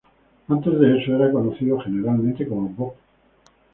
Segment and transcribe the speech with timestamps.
[0.53, 2.93] Antes de eso, era conocido generalmente como Bob.